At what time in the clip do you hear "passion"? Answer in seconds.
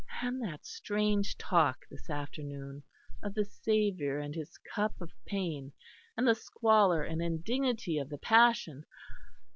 8.17-8.83